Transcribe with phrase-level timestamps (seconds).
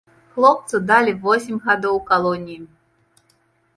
[0.35, 2.59] Хлопцу далі восем гадоў калоніі.